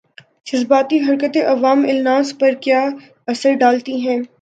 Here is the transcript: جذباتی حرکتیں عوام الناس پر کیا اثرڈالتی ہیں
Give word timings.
جذباتی 0.45 0.97
حرکتیں 0.99 1.43
عوام 1.45 1.83
الناس 1.89 2.37
پر 2.39 2.53
کیا 2.61 2.81
اثرڈالتی 3.27 3.95
ہیں 4.07 4.19